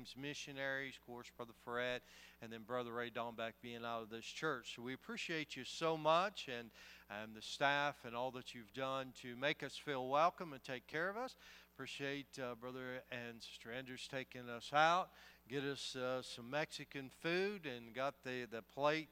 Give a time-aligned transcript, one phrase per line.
[0.00, 2.00] team's missionaries, of course, Brother Fred,
[2.40, 4.72] and then Brother Ray Dombeck being out of this church.
[4.74, 6.70] So we appreciate you so much and,
[7.10, 10.86] and the staff and all that you've done to make us feel welcome and take
[10.86, 11.36] care of us.
[11.74, 15.10] Appreciate uh, Brother and Sister Andrews taking us out,
[15.50, 19.08] get us uh, some Mexican food, and got the, the plate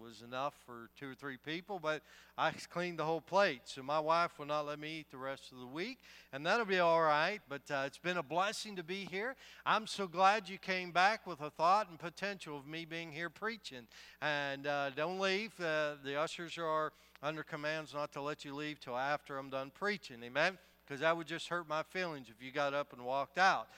[0.00, 2.02] was enough for two or three people, but
[2.36, 3.62] I cleaned the whole plate.
[3.64, 5.98] So my wife will not let me eat the rest of the week,
[6.32, 7.40] and that'll be all right.
[7.48, 9.36] But uh, it's been a blessing to be here.
[9.64, 13.30] I'm so glad you came back with a thought and potential of me being here
[13.30, 13.86] preaching.
[14.20, 15.58] And uh, don't leave.
[15.60, 19.70] Uh, the ushers are under commands not to let you leave till after I'm done
[19.74, 20.18] preaching.
[20.22, 20.58] Amen?
[20.86, 23.68] Because that would just hurt my feelings if you got up and walked out.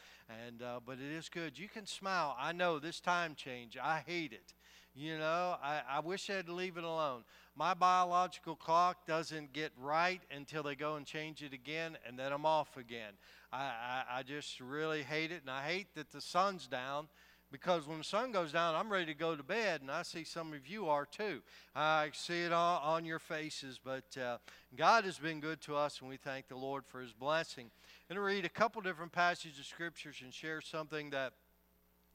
[0.44, 1.58] And uh, but it is good.
[1.58, 2.36] You can smile.
[2.38, 3.78] I know this time change.
[3.82, 4.52] I hate it.
[4.98, 7.22] You know, I, I wish I'd leave it alone.
[7.54, 12.32] My biological clock doesn't get right until they go and change it again, and then
[12.32, 13.12] I'm off again.
[13.52, 17.06] I, I, I just really hate it, and I hate that the sun's down
[17.52, 20.24] because when the sun goes down, I'm ready to go to bed, and I see
[20.24, 21.42] some of you are too.
[21.76, 24.38] I see it on, on your faces, but uh,
[24.76, 27.66] God has been good to us, and we thank the Lord for His blessing.
[28.10, 31.34] I'm going to read a couple different passages of scriptures and share something that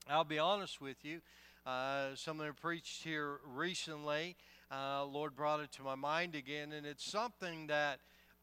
[0.10, 1.22] I'll be honest with you
[1.66, 4.36] uh, something I preached here recently.
[4.72, 8.00] Uh, Lord brought it to my mind again, and it's something that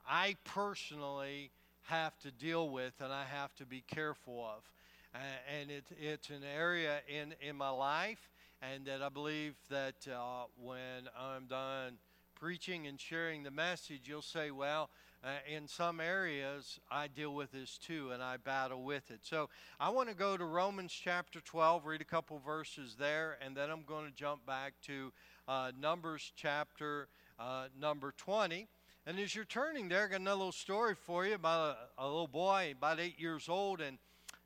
[0.08, 1.50] I personally
[1.82, 4.70] have to deal with and I have to be careful of.
[5.14, 5.18] Uh,
[5.60, 8.30] and it, it's an area in, in my life,
[8.62, 11.98] and that I believe that uh, when I'm done
[12.38, 14.88] preaching and sharing the message, you'll say, well,
[15.22, 19.20] uh, in some areas, I deal with this too, and I battle with it.
[19.22, 23.54] So I want to go to Romans chapter 12, read a couple verses there, and
[23.54, 25.12] then I'm going to jump back to
[25.46, 28.66] uh, Numbers chapter uh, number 20.
[29.06, 32.06] And as you're turning there, I got another little story for you about a, a
[32.06, 33.98] little boy, about eight years old, and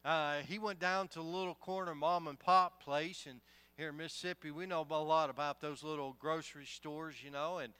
[0.04, 3.40] uh, he went down to a little corner mom and pop place, and
[3.76, 7.72] here in Mississippi, we know a lot about those little grocery stores, you know, and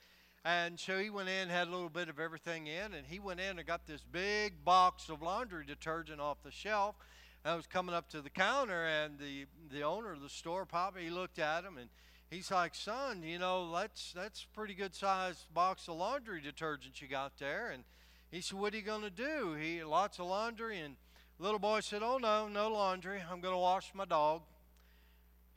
[0.45, 3.39] and so he went in, had a little bit of everything in, and he went
[3.39, 6.95] in and got this big box of laundry detergent off the shelf.
[7.43, 10.67] And I was coming up to the counter, and the the owner of the store,
[10.67, 11.89] Papa, he looked at him and
[12.29, 17.01] he's like, "Son, you know that's that's a pretty good sized box of laundry detergent
[17.01, 17.83] you got there." And
[18.29, 20.95] he said, "What are you going to do?" He lots of laundry, and
[21.39, 23.19] little boy said, "Oh no, no laundry.
[23.19, 24.43] I'm going to wash my dog."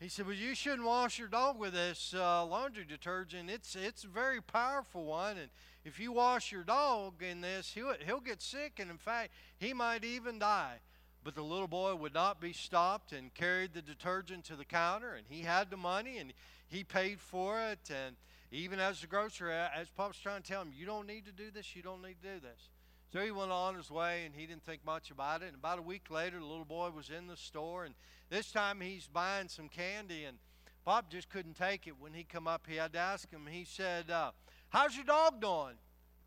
[0.00, 3.50] He said, "Well, you shouldn't wash your dog with this uh, laundry detergent.
[3.50, 5.50] It's it's a very powerful one, and
[5.84, 9.72] if you wash your dog in this, he'll he'll get sick, and in fact, he
[9.72, 10.78] might even die."
[11.24, 15.14] But the little boy would not be stopped and carried the detergent to the counter,
[15.14, 16.32] and he had the money, and
[16.68, 17.90] he paid for it.
[17.90, 18.14] And
[18.52, 21.50] even as the grocer, as Pop's trying to tell him, "You don't need to do
[21.50, 21.74] this.
[21.74, 22.70] You don't need to do this."
[23.12, 25.46] So he went on his way and he didn't think much about it.
[25.46, 27.94] And about a week later, the little boy was in the store and
[28.28, 30.38] this time he's buying some candy and
[30.84, 31.98] Bob just couldn't take it.
[31.98, 33.46] When he come up, he had to ask him.
[33.50, 34.32] He said, uh,
[34.70, 35.76] "How's your dog doing?"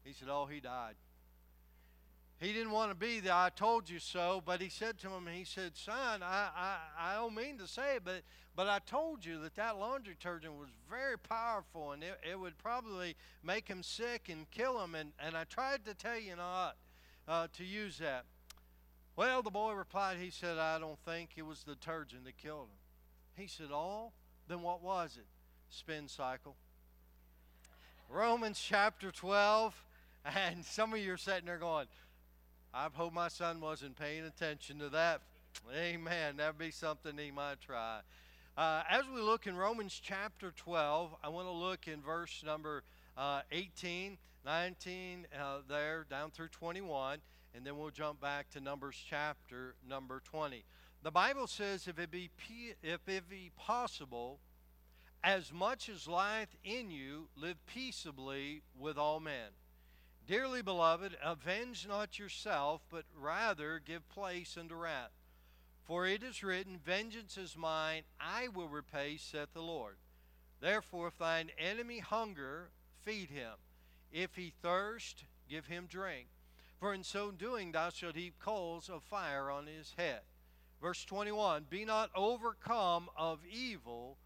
[0.04, 0.96] He said, "Oh, he died."
[2.42, 3.34] He didn't want to be there.
[3.34, 4.42] I told you so.
[4.44, 7.98] But he said to him, he said, "Son, I, I, I don't mean to say
[7.98, 8.24] it, but
[8.56, 12.58] but I told you that that laundry detergent was very powerful, and it, it would
[12.58, 14.96] probably make him sick and kill him.
[14.96, 16.78] And and I tried to tell you not
[17.28, 18.26] uh, to use that."
[19.16, 22.68] Well, the boy replied, he said, I don't think it was the detergent that killed
[22.70, 22.78] him.
[23.36, 24.14] He said, Oh,
[24.48, 25.26] then what was it?
[25.70, 26.56] Spin cycle.
[28.10, 29.76] Romans chapter 12.
[30.24, 31.88] And some of you are sitting there going,
[32.74, 35.22] I hope my son wasn't paying attention to that.
[35.76, 36.38] Amen.
[36.38, 38.00] That'd be something he might try.
[38.58, 42.84] Uh, as we look in Romans chapter 12, I want to look in verse number
[43.18, 47.20] uh, 18, 19, uh, there, down through 21
[47.56, 50.64] and then we'll jump back to Numbers chapter number 20.
[51.04, 52.30] The Bible says, if it be,
[52.82, 54.40] if it be possible,
[55.24, 59.52] as much as lieth in you, live peaceably with all men.
[60.28, 65.12] Dearly beloved, avenge not yourself, but rather give place unto wrath.
[65.84, 69.98] For it is written, Vengeance is mine, I will repay, saith the Lord.
[70.60, 72.70] Therefore, if thine enemy hunger,
[73.04, 73.56] feed him.
[74.12, 76.28] If he thirst, give him drink
[76.82, 80.22] for in so doing thou shalt heap coals of fire on his head.
[80.82, 84.18] Verse 21 Be not overcome of evil,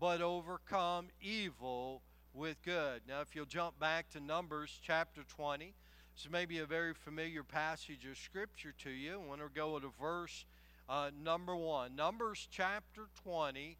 [0.00, 2.02] but overcome evil
[2.34, 3.02] with good.
[3.08, 5.74] Now, if you'll jump back to Numbers chapter 20,
[6.14, 9.14] this may be a very familiar passage of Scripture to you.
[9.14, 10.44] I want to go to verse
[10.88, 11.94] uh, number 1.
[11.94, 13.76] Numbers chapter 20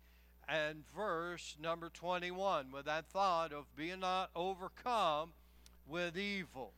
[0.49, 5.33] and verse number 21 with that thought of being not overcome
[5.87, 6.73] with evil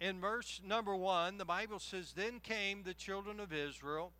[0.00, 4.12] in verse number one, the Bible says, Then came the children of Israel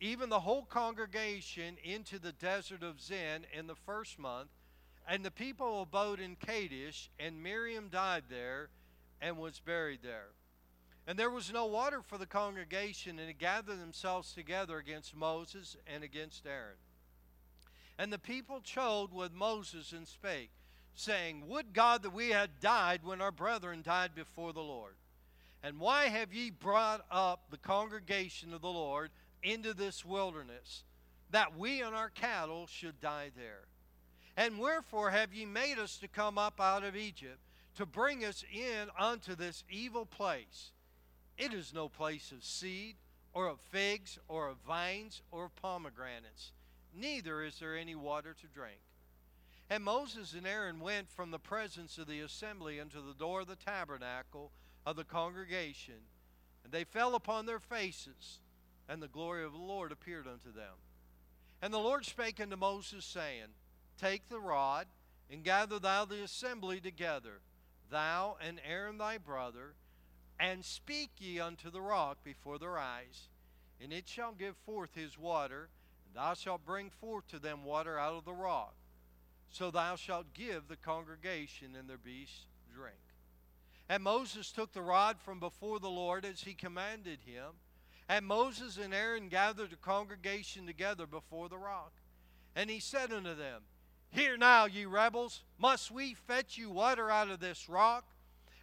[0.00, 4.48] even the whole congregation, into the desert of Zin in the first month.
[5.06, 8.68] And the people abode in Kadesh, and Miriam died there
[9.20, 10.28] and was buried there.
[11.06, 15.76] And there was no water for the congregation, and they gathered themselves together against Moses
[15.86, 16.76] and against Aaron.
[17.98, 20.50] And the people chode with Moses and spake,
[20.94, 24.94] saying, Would God that we had died when our brethren died before the Lord.
[25.62, 29.10] And why have ye brought up the congregation of the Lord
[29.42, 30.84] into this wilderness,
[31.30, 33.64] that we and our cattle should die there?
[34.36, 37.38] And wherefore have ye made us to come up out of Egypt,
[37.76, 40.72] to bring us in unto this evil place?
[41.36, 42.96] It is no place of seed,
[43.32, 46.52] or of figs, or of vines, or of pomegranates,
[46.94, 48.78] neither is there any water to drink.
[49.68, 53.48] And Moses and Aaron went from the presence of the assembly unto the door of
[53.48, 54.52] the tabernacle
[54.86, 55.94] of the congregation,
[56.62, 58.40] and they fell upon their faces,
[58.88, 60.74] and the glory of the Lord appeared unto them.
[61.60, 63.54] And the Lord spake unto Moses, saying,
[64.00, 64.86] Take the rod,
[65.30, 67.40] and gather thou the assembly together,
[67.90, 69.74] thou and Aaron thy brother,
[70.38, 73.28] and speak ye unto the rock before their eyes,
[73.80, 75.68] and it shall give forth his water,
[76.06, 78.74] and thou shalt bring forth to them water out of the rock.
[79.50, 82.96] So thou shalt give the congregation and their beasts drink.
[83.88, 87.52] And Moses took the rod from before the Lord as he commanded him.
[88.08, 91.92] And Moses and Aaron gathered the congregation together before the rock.
[92.56, 93.62] And he said unto them,
[94.14, 98.04] Hear now, ye rebels, must we fetch you water out of this rock?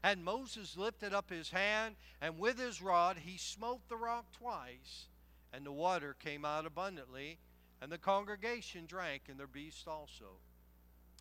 [0.02, 5.08] And Moses lifted up his hand, and with his rod he smote the rock twice,
[5.52, 7.38] and the water came out abundantly,
[7.82, 10.40] and the congregation drank, and their beasts also.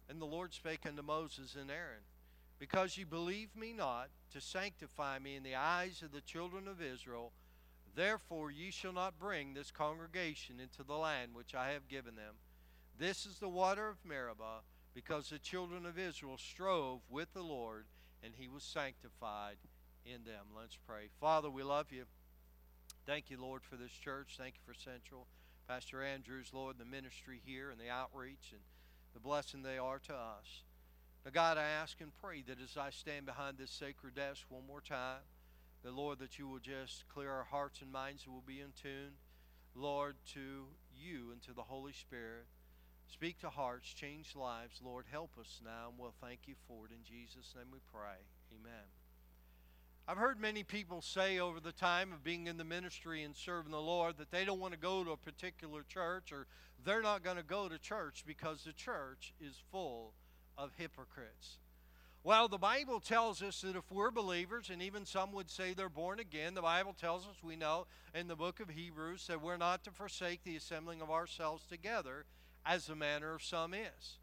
[0.08, 2.04] And the Lord spake unto Moses and Aaron,
[2.60, 6.80] Because ye believe me not, to sanctify me in the eyes of the children of
[6.80, 7.32] Israel,
[7.96, 12.36] therefore ye shall not bring this congregation into the land which I have given them.
[13.00, 14.60] This is the water of Meribah,
[14.92, 17.86] because the children of Israel strove with the Lord
[18.22, 19.56] and he was sanctified
[20.04, 20.44] in them.
[20.54, 21.08] Let's pray.
[21.18, 22.04] Father, we love you.
[23.06, 24.34] Thank you, Lord, for this church.
[24.36, 25.26] Thank you for Central.
[25.66, 28.60] Pastor Andrews, Lord, the ministry here and the outreach and
[29.14, 30.64] the blessing they are to us.
[31.24, 34.66] Now, God, I ask and pray that as I stand behind this sacred desk one
[34.66, 35.22] more time,
[35.84, 38.72] that, Lord, that you will just clear our hearts and minds and will be in
[38.78, 39.14] tune,
[39.74, 42.44] Lord, to you and to the Holy Spirit.
[43.12, 44.80] Speak to hearts, change lives.
[44.84, 46.92] Lord, help us now, and we'll thank you for it.
[46.92, 48.16] In Jesus' name we pray.
[48.54, 48.86] Amen.
[50.06, 53.72] I've heard many people say over the time of being in the ministry and serving
[53.72, 56.46] the Lord that they don't want to go to a particular church or
[56.84, 60.14] they're not going to go to church because the church is full
[60.56, 61.58] of hypocrites.
[62.22, 65.88] Well, the Bible tells us that if we're believers, and even some would say they're
[65.88, 69.56] born again, the Bible tells us we know in the book of Hebrews that we're
[69.56, 72.26] not to forsake the assembling of ourselves together
[72.64, 74.18] as the manner of some is.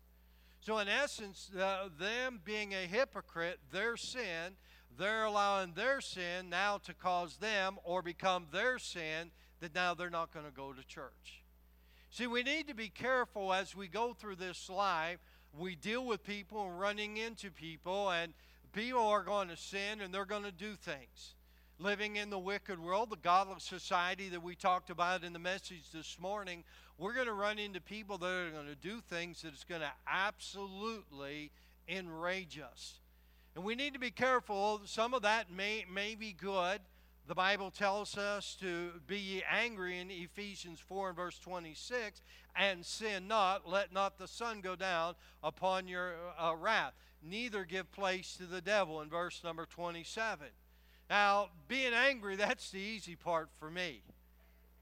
[0.61, 4.55] So, in essence, uh, them being a hypocrite, their sin,
[4.97, 10.09] they're allowing their sin now to cause them or become their sin that now they're
[10.09, 11.43] not going to go to church.
[12.09, 15.19] See, we need to be careful as we go through this life.
[15.57, 18.33] We deal with people and running into people, and
[18.73, 21.35] people are going to sin and they're going to do things.
[21.79, 25.91] Living in the wicked world, the godless society that we talked about in the message
[25.93, 26.63] this morning,
[26.97, 29.81] we're going to run into people that are going to do things that is going
[29.81, 31.51] to absolutely
[31.87, 32.99] enrage us.
[33.55, 34.81] And we need to be careful.
[34.85, 36.81] Some of that may, may be good.
[37.27, 42.21] The Bible tells us to be angry in Ephesians 4 and verse 26
[42.55, 43.67] and sin not.
[43.67, 46.93] Let not the sun go down upon your uh, wrath.
[47.21, 50.47] Neither give place to the devil in verse number 27.
[51.09, 54.03] Now, being angry, that's the easy part for me.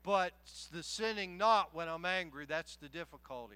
[0.05, 0.33] But
[0.71, 3.55] the sinning not when I'm angry, that's the difficulty.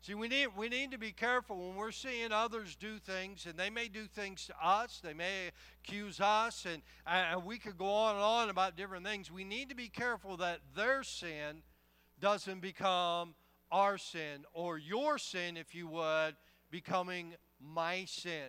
[0.00, 3.58] See, we need, we need to be careful when we're seeing others do things, and
[3.58, 5.50] they may do things to us, they may
[5.84, 9.30] accuse us, and, and we could go on and on about different things.
[9.30, 11.62] We need to be careful that their sin
[12.18, 13.34] doesn't become
[13.70, 16.34] our sin, or your sin, if you would,
[16.70, 18.48] becoming my sin.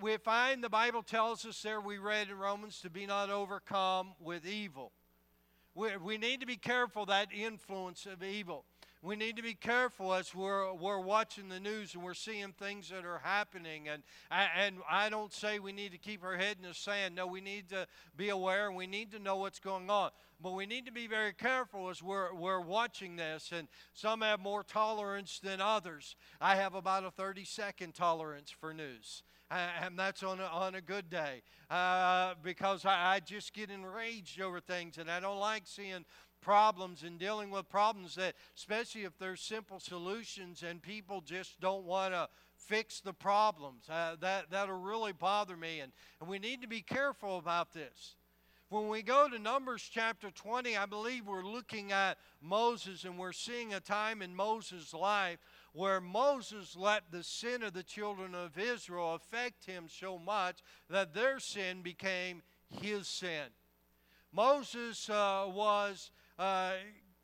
[0.00, 4.14] We find the Bible tells us there, we read in Romans, to be not overcome
[4.18, 4.92] with evil.
[5.74, 8.64] We, we need to be careful that influence of evil.
[9.02, 12.90] We need to be careful as we're, we're watching the news and we're seeing things
[12.90, 13.88] that are happening.
[13.88, 17.14] And, and I don't say we need to keep our head in the sand.
[17.14, 20.10] No, we need to be aware and we need to know what's going on.
[20.42, 23.52] But we need to be very careful as we're, we're watching this.
[23.56, 26.14] And some have more tolerance than others.
[26.38, 29.22] I have about a 30 second tolerance for news.
[29.50, 34.40] And that's on a, on a good day uh, because I, I, just get enraged
[34.40, 36.04] over things and I don't like seeing
[36.40, 41.84] problems and dealing with problems that, especially if there's simple solutions and people just don't
[41.84, 43.88] want to fix the problems.
[43.88, 45.80] Uh, that, that'll really bother me.
[45.80, 45.90] And,
[46.20, 48.14] and we need to be careful about this.
[48.68, 53.32] When we go to Numbers chapter 20, I believe we're looking at Moses and we're
[53.32, 55.40] seeing a time in Moses' life
[55.72, 61.14] where Moses let the sin of the children of Israel affect him so much that
[61.14, 63.46] their sin became his sin.
[64.32, 66.72] Moses uh, was, uh,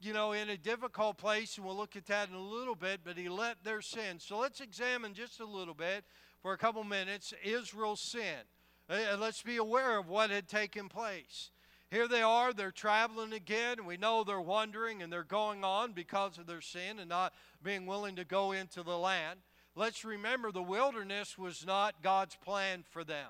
[0.00, 3.00] you know, in a difficult place, and we'll look at that in a little bit,
[3.04, 4.18] but he let their sin.
[4.18, 6.04] So let's examine just a little bit
[6.42, 8.44] for a couple minutes Israel's sin.
[8.88, 11.50] Uh, let's be aware of what had taken place.
[11.90, 16.36] Here they are, they're traveling again, we know they're wandering and they're going on because
[16.36, 19.38] of their sin and not being willing to go into the land.
[19.76, 23.28] Let's remember the wilderness was not God's plan for them.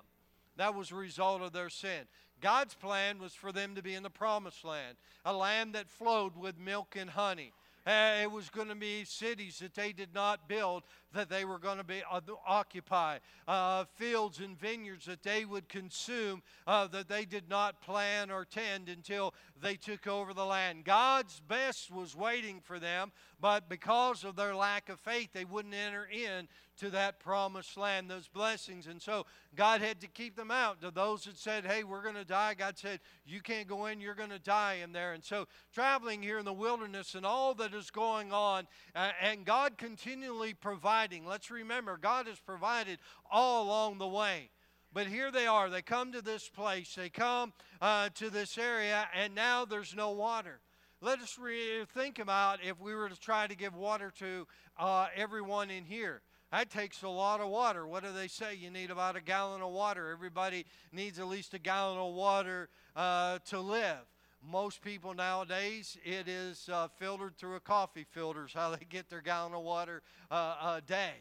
[0.56, 2.06] That was a result of their sin.
[2.40, 6.36] God's plan was for them to be in the promised land, a land that flowed
[6.36, 7.52] with milk and honey.
[7.86, 10.82] Uh, it was going to be cities that they did not build,
[11.12, 15.68] that they were going to be uh, occupy, uh, fields and vineyards that they would
[15.68, 20.84] consume, uh, that they did not plan or tend until they took over the land.
[20.84, 25.75] God's best was waiting for them, but because of their lack of faith, they wouldn't
[25.75, 26.48] enter in
[26.78, 28.86] to that promised land, those blessings.
[28.86, 30.80] And so God had to keep them out.
[30.82, 34.00] To those that said, hey, we're going to die, God said, you can't go in,
[34.00, 35.14] you're going to die in there.
[35.14, 39.44] And so traveling here in the wilderness and all that is going on, uh, and
[39.44, 40.52] God continually
[40.96, 41.26] providing.
[41.26, 42.98] Let's remember, God has provided
[43.30, 44.48] all along the way.
[44.94, 45.68] But here they are.
[45.68, 50.12] They come to this place, they come uh, to this area, and now there's no
[50.12, 50.60] water.
[51.02, 54.46] Let us re- think about if we were to try to give water to
[54.78, 56.22] uh, everyone in here.
[56.50, 57.86] That takes a lot of water.
[57.86, 58.54] What do they say?
[58.54, 60.10] You need about a gallon of water.
[60.10, 63.98] Everybody needs at least a gallon of water uh, to live.
[64.43, 69.11] Most people nowadays, it is uh, filtered through a coffee filter, is how they get
[69.11, 71.12] their gallon of water uh, a day.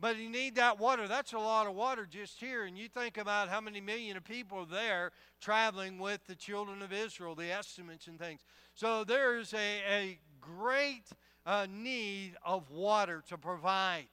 [0.00, 1.06] But you need that water.
[1.06, 2.64] That's a lot of water just here.
[2.64, 6.82] And you think about how many million of people are there traveling with the children
[6.82, 8.40] of Israel, the estimates and things.
[8.74, 11.04] So there's a, a great
[11.46, 14.08] uh, need of water to provide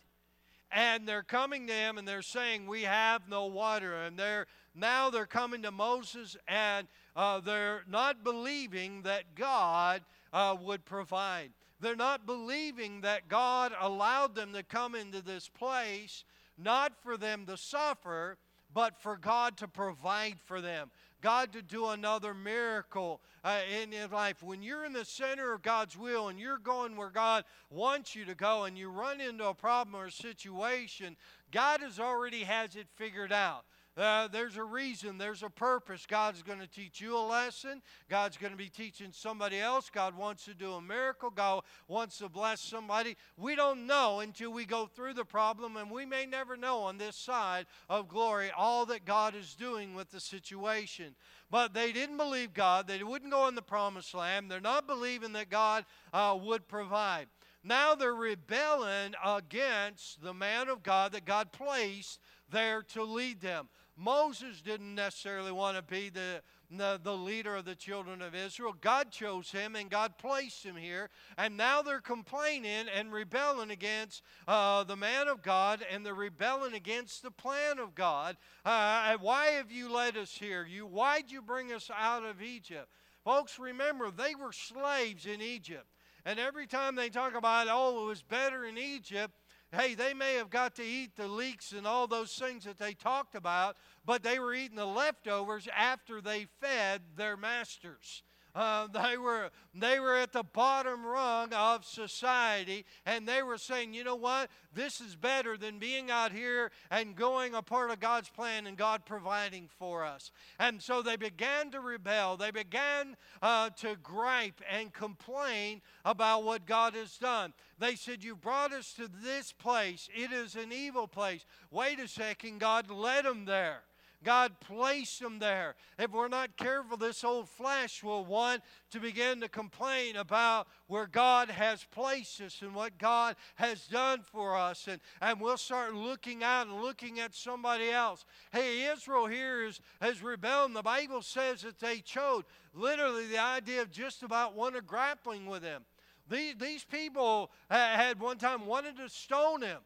[0.72, 5.10] and they're coming to him and they're saying we have no water and they're now
[5.10, 6.88] they're coming to moses and
[7.19, 14.33] uh, they're not believing that god uh, would provide they're not believing that god allowed
[14.33, 16.23] them to come into this place
[16.57, 18.38] not for them to suffer
[18.73, 20.89] but for god to provide for them
[21.21, 24.41] God to do another miracle uh, in your life.
[24.41, 28.25] When you're in the center of God's will and you're going where God wants you
[28.25, 31.17] to go and you run into a problem or a situation,
[31.51, 33.65] God has already has it figured out.
[33.99, 36.05] Uh, there's a reason, there's a purpose.
[36.07, 37.81] God's going to teach you a lesson.
[38.09, 39.89] God's going to be teaching somebody else.
[39.89, 41.29] God wants to do a miracle.
[41.29, 43.17] God wants to bless somebody.
[43.35, 46.97] We don't know until we go through the problem, and we may never know on
[46.97, 51.13] this side of glory all that God is doing with the situation.
[51.51, 52.87] But they didn't believe God.
[52.87, 54.49] They wouldn't go in the promised land.
[54.49, 57.27] They're not believing that God uh, would provide.
[57.69, 63.69] Now they're rebelling against the man of God that God placed there to lead them.
[63.95, 68.73] Moses didn't necessarily want to be the, the, the, leader of the children of Israel.
[68.81, 71.11] God chose him and God placed him here.
[71.38, 76.73] And now they're complaining and rebelling against uh, the man of God and they're rebelling
[76.73, 78.35] against the plan of God.
[78.65, 80.65] Uh, why have you led us here?
[80.65, 82.88] You, why'd you bring us out of Egypt?
[83.23, 85.85] Folks, remember, they were slaves in Egypt.
[86.29, 89.33] And every time they talk about, oh, it was better in Egypt,
[89.71, 92.93] hey, they may have got to eat the leeks and all those things that they
[92.93, 98.21] talked about, but they were eating the leftovers after they fed their masters.
[98.55, 103.93] Uh, they were they were at the bottom rung of society, and they were saying,
[103.93, 107.99] you know what, this is better than being out here and going a part of
[107.99, 110.31] God's plan and God providing for us.
[110.59, 112.37] And so they began to rebel.
[112.37, 117.53] They began uh, to gripe and complain about what God has done.
[117.77, 120.09] They said, You brought us to this place.
[120.13, 121.45] It is an evil place.
[121.71, 123.83] Wait a second, God led them there.
[124.23, 125.75] God placed them there.
[125.97, 128.61] If we're not careful, this old flesh will want
[128.91, 134.21] to begin to complain about where God has placed us and what God has done
[134.21, 134.88] for us.
[134.88, 138.25] And, and we'll start looking out and looking at somebody else.
[138.51, 140.73] Hey, Israel here is, has rebelled.
[140.73, 145.45] The Bible says that they chose literally the idea of just about one of grappling
[145.45, 145.83] with him.
[146.29, 149.79] These, these people had one time wanted to stone him.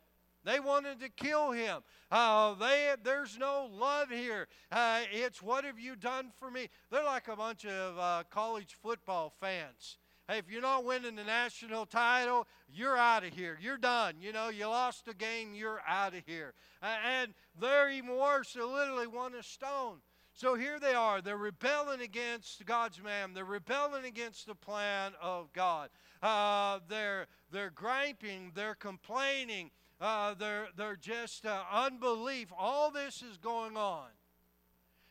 [0.44, 1.82] They wanted to kill him.
[2.12, 4.48] Uh, they, there's no love here.
[4.72, 6.70] Uh, it's what have you done for me?
[6.92, 9.98] They're like a bunch of uh, college football fans.
[10.28, 13.58] Hey, if you're not winning the national title, you're out of here.
[13.62, 14.16] You're done.
[14.22, 16.54] You know, you lost the game, you're out of here.
[16.82, 18.54] and they're even worse.
[18.54, 19.98] They literally want a stone.
[20.34, 21.22] So here they are.
[21.22, 23.34] They're rebelling against God's man.
[23.34, 25.90] They're rebelling against the plan of God.
[26.24, 28.52] Uh, they're, they're griping.
[28.56, 29.70] They're complaining.
[30.04, 32.52] Uh, they're, they're just uh, unbelief.
[32.60, 34.10] All this is going on.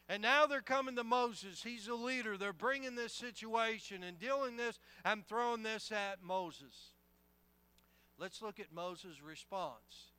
[0.07, 1.63] And now they're coming to Moses.
[1.63, 2.37] He's a leader.
[2.37, 6.93] They're bringing this situation and dealing this and throwing this at Moses.
[8.19, 10.11] Let's look at Moses' response.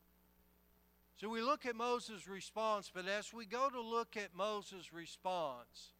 [1.21, 5.91] So we look at Moses' response, but as we go to look at Moses' response,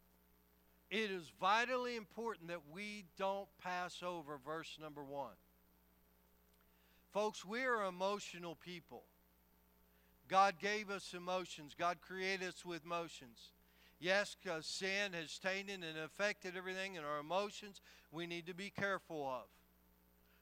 [0.90, 5.36] it is vitally important that we don't pass over verse number one.
[7.14, 9.04] Folks, we are emotional people.
[10.28, 11.76] God gave us emotions.
[11.78, 13.52] God created us with emotions.
[14.00, 18.72] Yes, because sin has tainted and affected everything in our emotions, we need to be
[18.72, 19.46] careful of.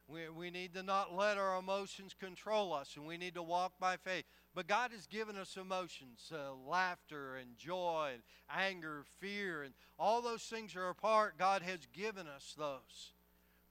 [0.08, 3.74] We, we need to not let our emotions control us, and we need to walk
[3.80, 4.24] by faith.
[4.56, 10.22] But God has given us emotions uh, laughter and joy and anger, fear, and all
[10.22, 11.38] those things are a part.
[11.38, 13.14] God has given us those.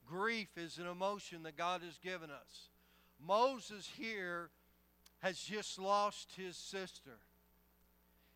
[0.07, 2.70] Grief is an emotion that God has given us.
[3.27, 4.51] Moses here
[5.21, 7.19] has just lost his sister.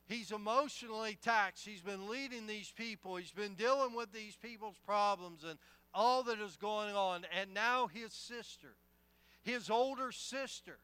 [0.07, 1.65] He's emotionally taxed.
[1.65, 3.17] He's been leading these people.
[3.17, 5.59] He's been dealing with these people's problems and
[5.95, 7.25] all that is going on.
[7.39, 8.77] And now his sister,
[9.43, 10.79] his older sister,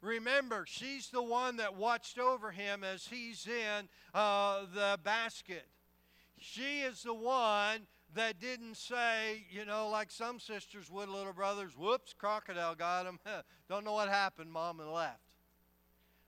[0.00, 5.66] remember, she's the one that watched over him as he's in uh, the basket.
[6.38, 11.76] She is the one that didn't say, you know, like some sisters would, little brothers,
[11.76, 13.18] whoops, crocodile got him.
[13.68, 15.20] Don't know what happened, mom, and left.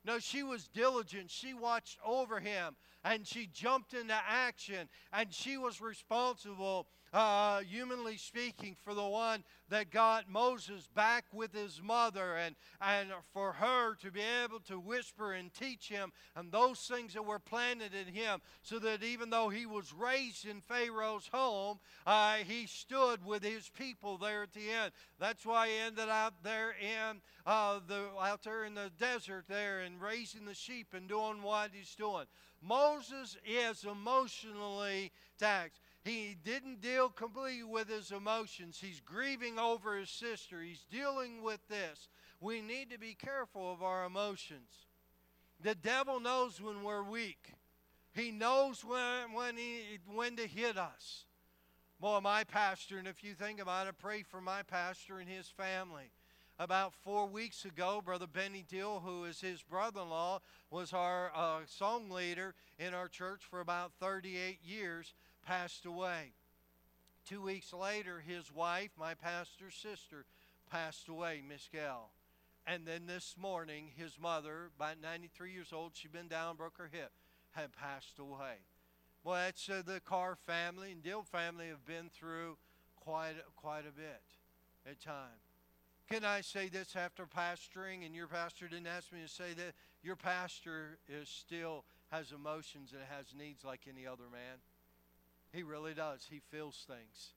[0.05, 1.31] No, she was diligent.
[1.31, 8.17] She watched over him and she jumped into action and she was responsible uh, humanly
[8.17, 13.95] speaking, for the one that got Moses back with his mother and, and for her
[13.97, 18.13] to be able to whisper and teach him and those things that were planted in
[18.13, 23.43] him so that even though he was raised in Pharaoh's home, uh, he stood with
[23.43, 24.93] his people there at the end.
[25.19, 29.81] That's why he ended up there in uh, the out there in the desert there
[29.81, 32.27] and raising the sheep and doing what he's doing.
[32.63, 35.81] Moses is emotionally taxed.
[36.07, 38.79] He didn't deal completely with his emotions.
[38.81, 40.63] He's grieving over his sister.
[40.63, 42.09] He's dealing with this.
[42.41, 44.87] We need to be careful of our emotions.
[45.61, 47.55] The devil knows when we're weak.
[48.15, 51.25] He knows when, when, he, when to hit us.
[51.99, 55.49] Boy, my pastor, and if you think about it, pray for my pastor and his
[55.49, 56.13] family.
[56.57, 60.41] About four weeks ago, Brother Benny Dill, who is his brother in law,
[60.71, 65.13] was our uh, song leader in our church for about 38 years
[65.47, 66.33] passed away.
[67.29, 70.25] Two weeks later, his wife, my pastor's sister,
[70.71, 72.11] passed away, Miss Gal.
[72.67, 76.91] And then this morning, his mother, about 93 years old, she'd been down, broke her
[76.91, 77.13] hip,
[77.53, 78.57] had passed away.
[79.23, 82.57] Well, that's uh, the Carr family and Dill family have been through
[82.97, 84.23] quite quite a bit
[84.89, 85.39] at time.
[86.11, 89.75] Can I say this after pastoring, and your pastor didn't ask me to say that?
[90.03, 94.59] Your pastor is still has emotions and has needs like any other man.
[95.57, 96.27] He really does.
[96.31, 97.33] He feels things.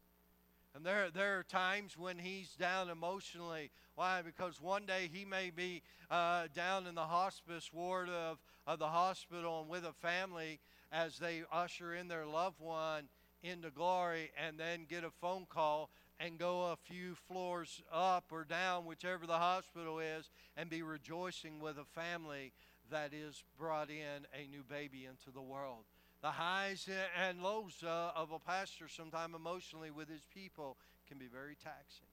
[0.75, 3.71] And there, there are times when he's down emotionally.
[3.95, 4.21] Why?
[4.21, 8.89] Because one day he may be uh, down in the hospice ward of, of the
[8.89, 10.59] hospital and with a family
[10.91, 13.07] as they usher in their loved one
[13.41, 18.43] into glory and then get a phone call and go a few floors up or
[18.43, 22.51] down, whichever the hospital is, and be rejoicing with a family
[22.91, 25.85] that is brought in a new baby into the world
[26.21, 26.87] the highs
[27.27, 30.77] and lows uh, of a pastor, sometime emotionally with his people,
[31.07, 32.07] can be very taxing.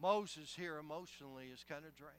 [0.00, 2.14] Moses here emotionally is kind of drained.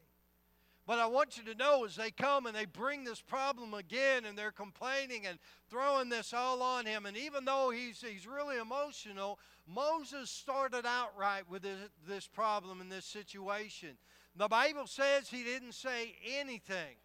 [0.88, 4.26] But I want you to know as they come and they bring this problem again
[4.26, 8.58] and they're complaining and throwing this all on him, and even though he's, he's really
[8.58, 13.98] emotional, Moses started out right with this, this problem and this situation.
[14.36, 16.98] The Bible says he didn't say anything.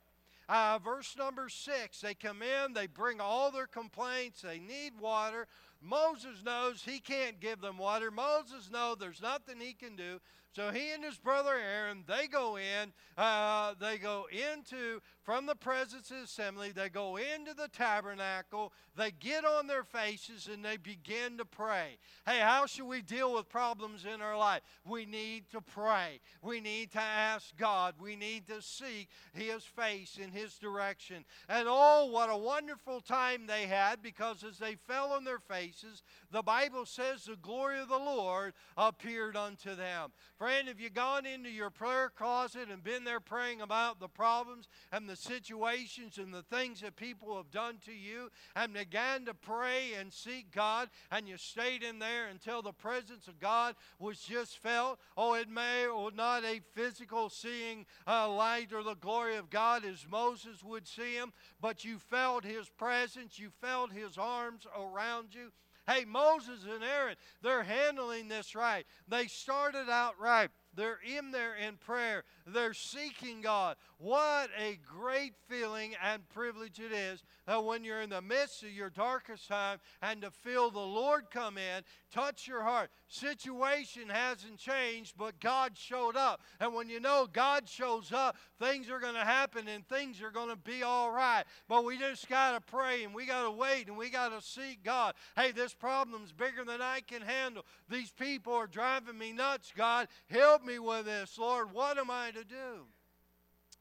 [0.51, 5.47] Uh, verse number six they come in, they bring all their complaints, they need water.
[5.81, 8.11] Moses knows he can't give them water.
[8.11, 10.19] Moses knows there's nothing he can do.
[10.53, 15.55] So he and his brother Aaron, they go in, uh, they go into, from the
[15.55, 20.65] presence of the assembly, they go into the tabernacle, they get on their faces, and
[20.65, 21.99] they begin to pray.
[22.27, 24.63] Hey, how should we deal with problems in our life?
[24.85, 26.21] We need to pray.
[26.43, 27.95] We need to ask God.
[28.01, 31.25] We need to seek his face in his direction.
[31.49, 36.03] And oh, what a wonderful time they had because as they fell on their faces,
[36.31, 40.11] the Bible says the glory of the Lord appeared unto them.
[40.37, 44.69] Friend, have you gone into your prayer closet and been there praying about the problems
[44.93, 49.35] and the situations and the things that people have done to you and began to
[49.35, 54.21] pray and seek God and you stayed in there until the presence of God was
[54.21, 54.99] just felt?
[55.16, 59.85] Oh, it may or not a physical seeing uh, light or the glory of God
[59.85, 65.35] as Moses would see him, but you felt his presence, you felt his arms around
[65.35, 65.51] you.
[65.90, 68.87] Hey, Moses and Aaron, they're handling this right.
[69.09, 70.48] They started out right.
[70.75, 72.25] They're in there in prayer.
[72.47, 73.77] They're seeking God.
[73.99, 78.71] What a great feeling and privilege it is that when you're in the midst of
[78.71, 82.91] your darkest time and to feel the Lord come in, touch your heart.
[83.09, 86.41] Situation hasn't changed, but God showed up.
[86.61, 90.31] And when you know God shows up, things are going to happen and things are
[90.31, 91.45] going to be all right.
[91.69, 94.47] But we just got to pray and we got to wait and we got to
[94.47, 95.15] seek God.
[95.37, 97.65] Hey, this problem's bigger than I can handle.
[97.89, 100.09] These people are driving me nuts, God.
[100.31, 101.73] Help me with this, Lord.
[101.73, 102.87] What am I to do?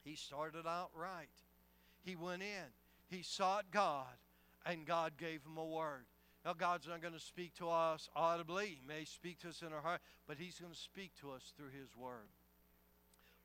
[0.03, 1.27] He started out right.
[2.03, 2.71] He went in,
[3.09, 4.07] he sought God,
[4.65, 6.05] and God gave him a word.
[6.45, 8.67] Now, God's not going to speak to us audibly.
[8.67, 11.53] He may speak to us in our heart, but He's going to speak to us
[11.57, 12.29] through His Word.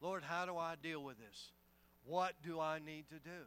[0.00, 1.50] Lord, how do I deal with this?
[2.06, 3.46] What do I need to do?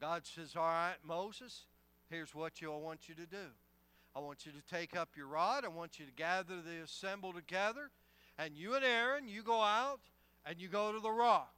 [0.00, 1.66] God says, All right, Moses,
[2.08, 3.52] here's what you, I want you to do.
[4.16, 5.64] I want you to take up your rod.
[5.64, 7.90] I want you to gather the assemble together.
[8.38, 10.00] And you and Aaron, you go out
[10.44, 11.54] and you go to the rock.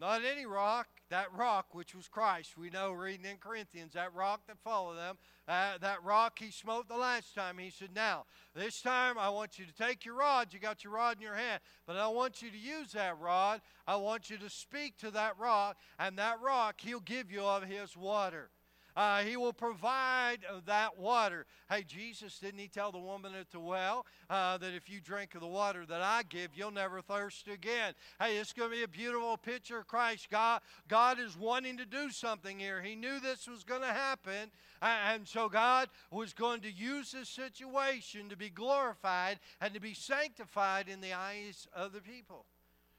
[0.00, 2.56] Not any rock, that rock which was Christ.
[2.56, 6.88] We know reading in Corinthians, that rock that followed them, uh, that rock he smote
[6.88, 7.58] the last time.
[7.58, 10.54] He said, Now, this time I want you to take your rod.
[10.54, 13.60] You got your rod in your hand, but I want you to use that rod.
[13.86, 17.64] I want you to speak to that rock, and that rock, he'll give you of
[17.64, 18.48] his water.
[18.96, 21.46] Uh, he will provide that water.
[21.70, 25.34] Hey, Jesus, didn't he tell the woman at the well uh, that if you drink
[25.34, 27.94] of the water that I give, you'll never thirst again?
[28.20, 30.28] Hey, it's going to be a beautiful picture of Christ.
[30.30, 32.82] God, God is wanting to do something here.
[32.82, 34.50] He knew this was going to happen,
[34.82, 39.94] and so God was going to use this situation to be glorified and to be
[39.94, 42.44] sanctified in the eyes of the people.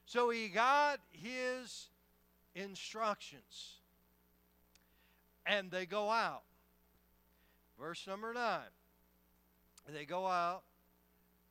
[0.05, 1.89] So he got his
[2.55, 3.80] instructions
[5.45, 6.43] and they go out.
[7.79, 8.59] Verse number 9.
[9.91, 10.61] They go out,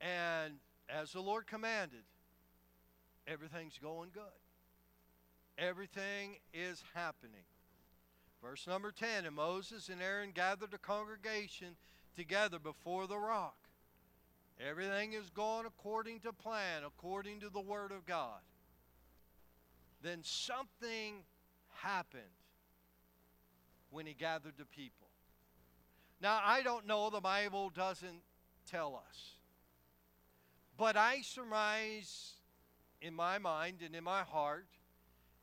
[0.01, 0.55] and
[0.89, 2.05] as the Lord commanded,
[3.27, 4.23] everything's going good.
[5.59, 7.45] Everything is happening.
[8.43, 11.77] Verse number 10 And Moses and Aaron gathered the congregation
[12.17, 13.57] together before the rock.
[14.61, 18.41] Everything is going according to plan, according to the Word of God.
[20.03, 21.25] Then something
[21.75, 22.23] happened
[23.91, 25.09] when he gathered the people.
[26.21, 28.23] Now, I don't know, the Bible doesn't
[28.71, 29.35] tell us.
[30.77, 32.35] But I surmise
[33.01, 34.67] in my mind and in my heart,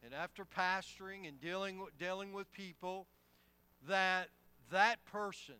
[0.03, 3.07] and after pastoring and dealing, dealing with people,
[3.87, 4.29] that
[4.71, 5.55] that person,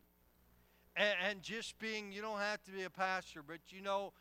[0.95, 4.13] and, and just being, you don't have to be a pastor, but you know,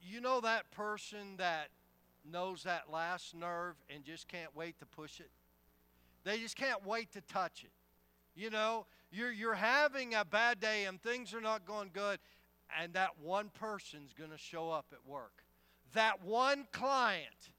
[0.00, 1.68] you know that person that
[2.30, 5.30] knows that last nerve and just can't wait to push it?
[6.24, 7.70] They just can't wait to touch it.
[8.38, 12.20] You know, you're, you're having a bad day and things are not going good,
[12.80, 15.42] and that one person's going to show up at work.
[15.94, 17.50] That one client,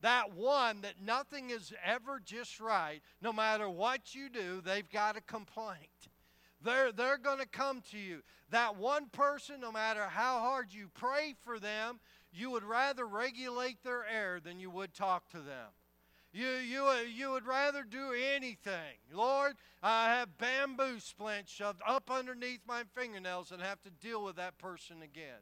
[0.00, 5.16] that one that nothing is ever just right, no matter what you do, they've got
[5.16, 6.06] a complaint.
[6.62, 8.22] They're, they're going to come to you.
[8.50, 11.98] That one person, no matter how hard you pray for them,
[12.32, 15.72] you would rather regulate their air than you would talk to them.
[16.32, 18.98] You, you, uh, you would rather do anything.
[19.12, 24.36] Lord, I have bamboo splints shoved up underneath my fingernails and have to deal with
[24.36, 25.40] that person again.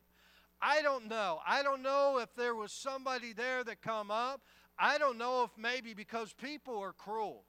[0.60, 1.40] I don't know.
[1.46, 4.40] I don't know if there was somebody there that come up.
[4.78, 7.44] I don't know if maybe because people are cruel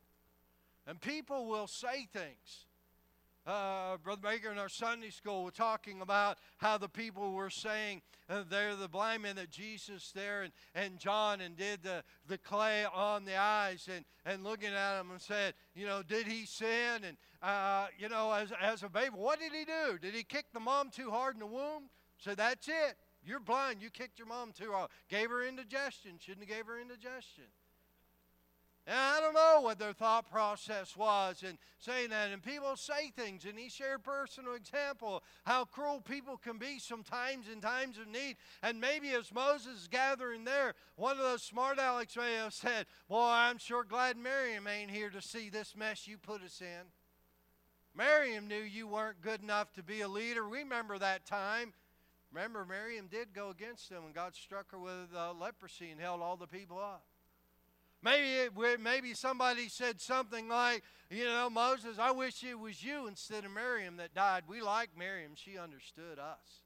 [0.85, 2.66] and people will say things.
[3.47, 8.01] Uh, Brother Baker in our Sunday school were talking about how the people were saying
[8.29, 12.37] uh, they're the blind men that Jesus there and, and John and did the, the
[12.37, 16.45] clay on the eyes and, and looking at him and said, you know, did he
[16.45, 17.05] sin?
[17.05, 19.97] And, uh, you know, as, as a baby, what did he do?
[19.97, 21.83] Did he kick the mom too hard in the womb?
[22.17, 22.97] So that's it.
[23.25, 23.81] You're blind.
[23.81, 24.89] You kicked your mom too hard.
[25.09, 26.13] Gave her indigestion.
[26.19, 27.45] Shouldn't have gave her indigestion.
[28.87, 32.31] And I don't know what their thought process was and saying that.
[32.31, 37.47] And people say things, and he shared personal example how cruel people can be sometimes
[37.51, 38.37] in times of need.
[38.63, 42.85] And maybe as Moses is gathering there, one of those smart Alex may have said,
[43.09, 46.87] Boy, I'm sure glad Miriam ain't here to see this mess you put us in.
[47.93, 50.43] Miriam knew you weren't good enough to be a leader.
[50.43, 51.73] Remember that time.
[52.31, 56.21] Remember, Miriam did go against them, and God struck her with uh, leprosy and held
[56.21, 57.03] all the people up.
[58.03, 63.07] Maybe it, maybe somebody said something like, you know, Moses, I wish it was you
[63.07, 64.43] instead of Miriam that died.
[64.47, 65.31] We like Miriam.
[65.35, 66.61] She understood us.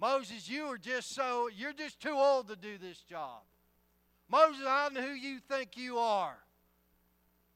[0.00, 3.42] Moses, you are just so, you're just too old to do this job.
[4.28, 6.36] Moses, I don't know who you think you are.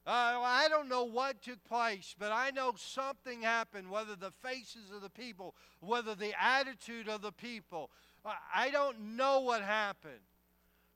[0.07, 4.89] Uh, I don't know what took place, but I know something happened, whether the faces
[4.95, 7.91] of the people, whether the attitude of the people.
[8.55, 10.13] I don't know what happened.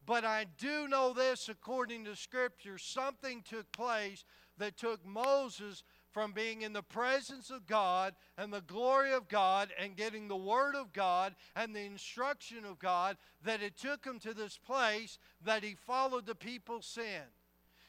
[0.05, 4.25] But I do know this according to Scripture something took place
[4.57, 9.69] that took Moses from being in the presence of God and the glory of God
[9.79, 14.19] and getting the Word of God and the instruction of God, that it took him
[14.19, 17.23] to this place that he followed the people's sin.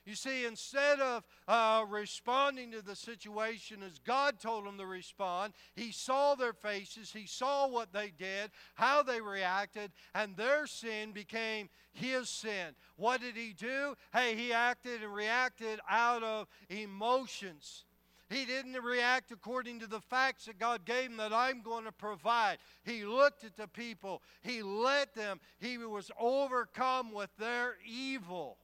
[0.05, 5.55] You see, instead of uh, responding to the situation as God told him to respond,
[5.75, 11.13] he saw their faces, he saw what they did, how they reacted, and their sin
[11.13, 12.75] became his sin.
[12.97, 13.95] What did he do?
[14.13, 17.85] Hey, he acted and reacted out of emotions.
[18.29, 21.93] He didn't react according to the facts that God gave him that I'm going to
[21.93, 22.59] provide.
[22.85, 28.59] He looked at the people, he let them, he was overcome with their evil.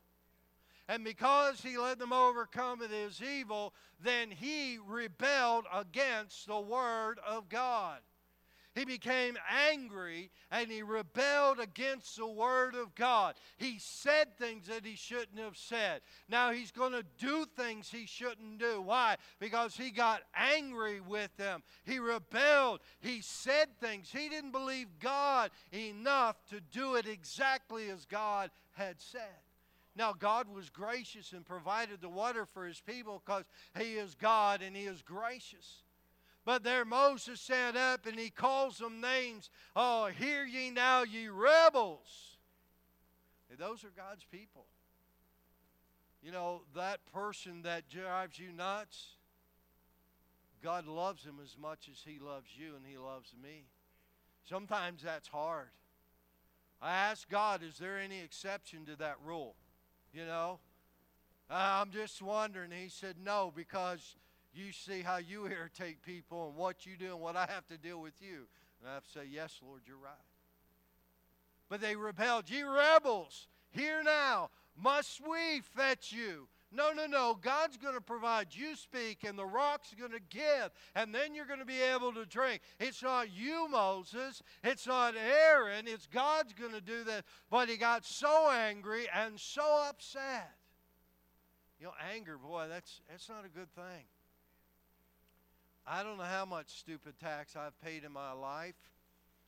[0.90, 3.72] And because he let them overcome his evil,
[4.02, 8.00] then he rebelled against the Word of God.
[8.74, 9.36] He became
[9.70, 13.36] angry and he rebelled against the Word of God.
[13.56, 16.00] He said things that he shouldn't have said.
[16.28, 18.82] Now he's going to do things he shouldn't do.
[18.82, 19.14] Why?
[19.38, 21.62] Because he got angry with them.
[21.84, 22.80] He rebelled.
[22.98, 24.10] He said things.
[24.10, 29.38] He didn't believe God enough to do it exactly as God had said.
[30.00, 33.44] Now, God was gracious and provided the water for his people because
[33.78, 35.82] he is God and he is gracious.
[36.46, 39.50] But there Moses stand up and he calls them names.
[39.76, 42.38] Oh, hear ye now, ye rebels.
[43.58, 44.64] those are God's people.
[46.22, 49.16] You know, that person that drives you nuts,
[50.62, 53.66] God loves him as much as he loves you and he loves me.
[54.48, 55.68] Sometimes that's hard.
[56.80, 59.56] I ask God, is there any exception to that rule?
[60.12, 60.58] You know?
[61.48, 62.70] I'm just wondering.
[62.70, 64.16] He said, No, because
[64.54, 67.76] you see how you irritate people and what you do and what I have to
[67.76, 68.46] deal with you.
[68.80, 70.12] And I have to say, Yes, Lord, you're right.
[71.68, 72.50] But they rebelled.
[72.50, 76.48] Ye rebels, here now, must we fetch you?
[76.72, 77.36] No, no, no.
[77.40, 78.48] God's going to provide.
[78.52, 82.12] You speak, and the rock's going to give, and then you're going to be able
[82.12, 82.62] to drink.
[82.78, 84.42] It's not you, Moses.
[84.62, 85.88] It's not Aaron.
[85.88, 87.24] It's God's going to do that.
[87.50, 90.52] But he got so angry and so upset.
[91.80, 94.04] You know, anger, boy, that's, that's not a good thing.
[95.86, 98.76] I don't know how much stupid tax I've paid in my life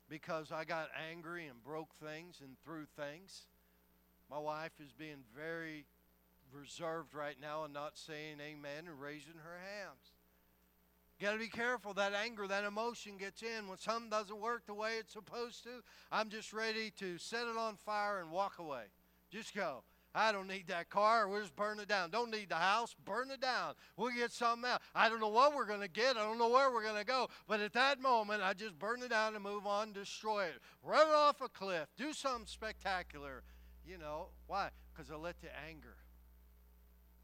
[0.09, 3.47] because I got angry and broke things and threw things.
[4.31, 5.85] My wife is being very
[6.53, 10.13] reserved right now and not saying amen and raising her hands.
[11.21, 11.95] Got to be careful.
[11.95, 13.69] That anger, that emotion gets in.
[13.69, 17.57] When something doesn't work the way it's supposed to, I'm just ready to set it
[17.57, 18.85] on fire and walk away.
[19.31, 19.85] Just go.
[20.15, 21.29] I don't need that car.
[21.29, 22.11] We'll just burn it down.
[22.11, 22.95] Don't need the house.
[23.05, 23.75] Burn it down.
[23.97, 24.83] We'll get something else.
[24.95, 26.17] I don't know what we're going to get.
[26.17, 27.29] I don't know where we're going to go.
[27.47, 30.61] But at that moment, I just burn it down and move on, destroy it.
[30.83, 31.87] Run it off a cliff.
[31.97, 33.43] Do something spectacular.
[33.87, 34.71] You know, why?
[34.93, 35.97] Because I let the anger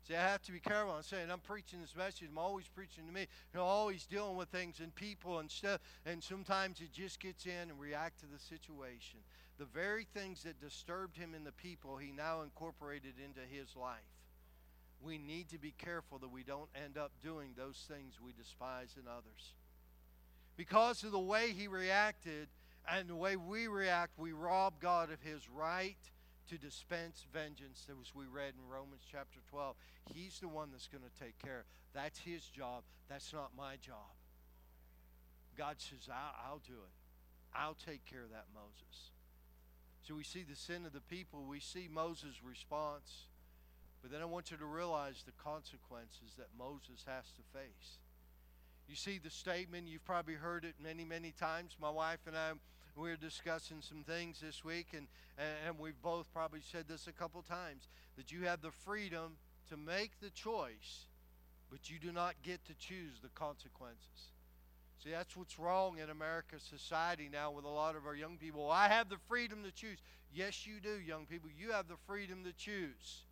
[0.09, 0.93] See, I have to be careful.
[0.93, 2.29] I'm saying I'm preaching this message.
[2.31, 3.27] I'm always preaching to me.
[3.53, 5.81] You know, always dealing with things and people and stuff.
[6.07, 9.19] And sometimes it just gets in and react to the situation.
[9.59, 13.99] The very things that disturbed him in the people, he now incorporated into his life.
[15.03, 18.95] We need to be careful that we don't end up doing those things we despise
[18.97, 19.53] in others.
[20.57, 22.49] Because of the way he reacted
[22.91, 25.99] and the way we react, we rob God of his right
[26.49, 29.77] to dispense vengeance, as we read in Romans chapter 12.
[30.15, 31.65] He's the one that's going to take care.
[31.95, 32.83] That's his job.
[33.09, 34.17] That's not my job.
[35.57, 36.95] God says, I'll, I'll do it.
[37.55, 39.11] I'll take care of that, Moses.
[40.07, 41.45] So we see the sin of the people.
[41.49, 43.27] We see Moses' response.
[44.01, 47.99] But then I want you to realize the consequences that Moses has to face.
[48.89, 51.77] You see the statement, you've probably heard it many, many times.
[51.81, 52.53] My wife and I
[52.99, 55.07] we were discussing some things this week, and,
[55.67, 59.37] and we've both probably said this a couple times that you have the freedom
[59.71, 61.07] to make the choice,
[61.71, 64.33] but you do not get to choose the consequences.
[65.03, 68.63] See, that's what's wrong in America's society now with a lot of our young people.
[68.63, 69.99] Well, I have the freedom to choose.
[70.35, 71.51] Yes, you do, young people.
[71.57, 73.23] You have the freedom to choose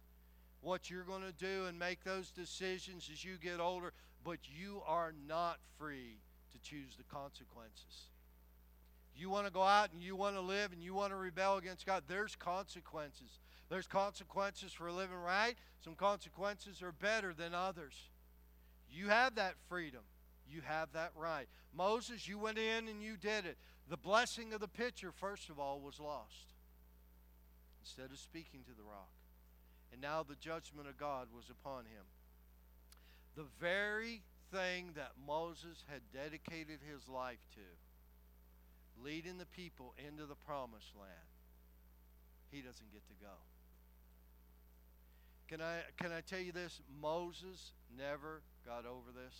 [0.61, 3.93] what you're going to do and make those decisions as you get older,
[4.25, 6.19] but you are not free
[6.53, 8.11] to choose the consequences.
[9.17, 11.57] You want to go out and you want to live and you want to rebel
[11.57, 13.41] against God, there's consequences.
[13.69, 15.55] There's consequences for living right.
[15.83, 17.95] Some consequences are better than others.
[18.91, 20.03] You have that freedom.
[20.49, 21.49] You have that right.
[21.75, 23.57] Moses, you went in and you did it.
[23.89, 26.55] The blessing of the pitcher, first of all, was lost
[27.81, 29.11] instead of speaking to the rock.
[29.93, 32.05] And now the judgment of God was upon him.
[33.37, 37.61] The very thing that Moses had dedicated his life to
[39.03, 41.31] leading the people into the promised land,
[42.51, 43.35] he doesn't get to go.
[45.49, 46.81] Can I, can I tell you this?
[47.01, 49.35] Moses never got over this.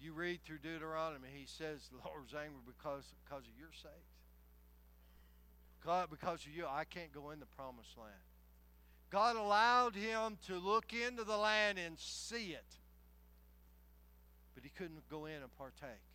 [0.00, 4.18] You read through Deuteronomy, he says, the Lord was angry because, because of your sakes.
[5.84, 8.12] God, because of you, I can't go in the promised land.
[9.10, 12.76] God allowed him to look into the land and see it,
[14.54, 16.07] but he couldn't go in and partake.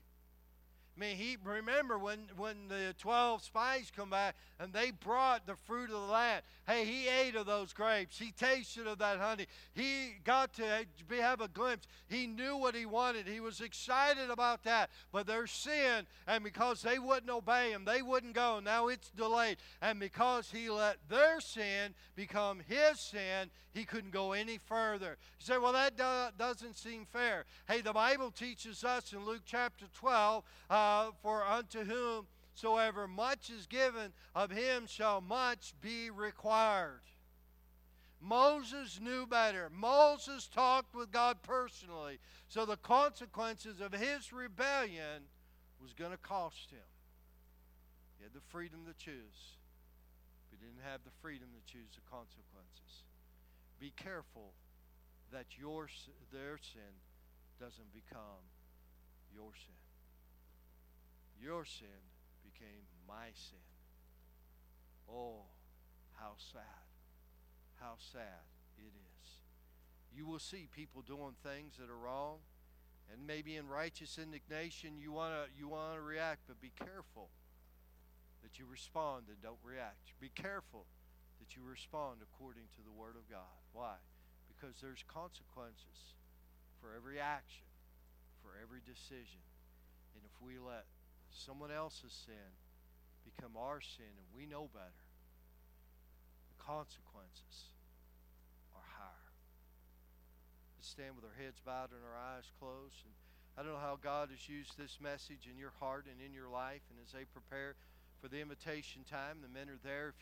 [0.95, 5.55] I mean, he remember when when the twelve spies come back and they brought the
[5.55, 6.43] fruit of the land.
[6.67, 8.19] Hey, he ate of those grapes.
[8.19, 9.47] He tasted of that honey.
[9.73, 10.85] He got to
[11.19, 11.87] have a glimpse.
[12.07, 13.27] He knew what he wanted.
[13.27, 14.91] He was excited about that.
[15.11, 18.59] But their sin, and because they wouldn't obey him, they wouldn't go.
[18.63, 19.57] Now it's delayed.
[19.81, 25.17] And because he let their sin become his sin, he couldn't go any further.
[25.39, 27.45] You say, well, that do- doesn't seem fair.
[27.67, 30.43] Hey, the Bible teaches us in Luke chapter 12.
[30.69, 37.01] Uh, uh, for unto whomsoever much is given, of him shall much be required.
[38.19, 39.69] Moses knew better.
[39.73, 42.19] Moses talked with God personally.
[42.47, 45.27] So the consequences of his rebellion
[45.81, 46.87] was going to cost him.
[48.17, 49.57] He had the freedom to choose,
[50.49, 53.03] but he didn't have the freedom to choose the consequences.
[53.79, 54.53] Be careful
[55.33, 55.87] that your
[56.31, 56.95] their sin
[57.59, 58.47] doesn't become
[59.35, 59.82] your sin.
[61.43, 61.99] Your sin
[62.39, 63.67] became my sin.
[65.11, 65.43] Oh,
[66.15, 66.87] how sad.
[67.81, 69.27] How sad it is.
[70.15, 72.37] You will see people doing things that are wrong,
[73.11, 77.27] and maybe in righteous indignation you want to you want to react, but be careful
[78.41, 80.15] that you respond and don't react.
[80.21, 80.85] Be careful
[81.43, 83.59] that you respond according to the word of God.
[83.73, 83.99] Why?
[84.47, 86.15] Because there's consequences
[86.79, 87.67] for every action,
[88.39, 89.43] for every decision.
[90.15, 90.87] And if we let
[91.33, 92.53] someone else's sin
[93.25, 95.05] become our sin and we know better,
[96.49, 97.73] the consequences
[98.75, 99.33] are higher.
[100.77, 103.01] Let's stand with our heads bowed and our eyes closed.
[103.07, 103.13] And
[103.57, 106.49] I don't know how God has used this message in your heart and in your
[106.49, 106.83] life.
[106.91, 107.75] And as they prepare
[108.19, 110.09] for the invitation time, the men are there.
[110.09, 110.11] If